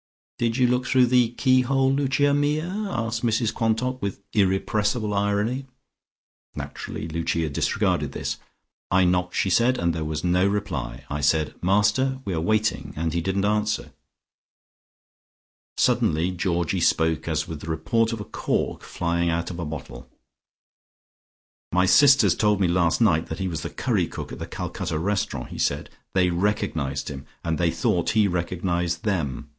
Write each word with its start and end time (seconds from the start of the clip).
"Did 0.39 0.57
you 0.57 0.65
look 0.65 0.87
through 0.87 1.05
the 1.05 1.29
keyhole, 1.33 1.93
Lucia 1.93 2.33
mia?" 2.33 2.67
asked 2.89 3.21
Mrs 3.23 3.53
Quantock, 3.53 4.01
with 4.01 4.19
irrepressible 4.33 5.13
irony. 5.13 5.67
Naturally 6.55 7.07
Lucia 7.07 7.49
disregarded 7.51 8.11
this. 8.11 8.37
"I 8.89 9.03
knocked," 9.05 9.35
she 9.35 9.51
said, 9.51 9.77
"and 9.77 9.93
there 9.93 10.03
was 10.03 10.23
no 10.23 10.47
reply. 10.47 11.03
I 11.11 11.21
said, 11.21 11.53
'Master, 11.61 12.19
we 12.25 12.33
are 12.33 12.41
waiting,' 12.41 12.93
and 12.95 13.13
he 13.13 13.21
didn't 13.21 13.45
answer." 13.45 13.91
Suddenly 15.77 16.31
Georgie 16.31 16.81
spoke, 16.81 17.27
as 17.27 17.47
with 17.47 17.59
the 17.61 17.69
report 17.69 18.11
of 18.11 18.19
a 18.19 18.25
cork 18.25 18.81
flying 18.81 19.29
out 19.29 19.51
of 19.51 19.59
a 19.59 19.65
bottle. 19.65 20.09
"My 21.71 21.85
sisters 21.85 22.33
told 22.33 22.59
me 22.59 22.67
last 22.67 23.01
night 23.01 23.27
that 23.27 23.37
he 23.37 23.47
was 23.47 23.61
the 23.61 23.69
curry 23.69 24.07
cook 24.07 24.31
at 24.31 24.39
the 24.39 24.47
Calcutta 24.47 24.97
restaurant," 24.97 25.49
he 25.49 25.59
said. 25.59 25.91
"They 26.15 26.31
recognised 26.31 27.09
him, 27.09 27.27
and 27.43 27.59
they 27.59 27.69
thought 27.69 28.09
he 28.17 28.27
recognised 28.27 29.03
them. 29.03 29.49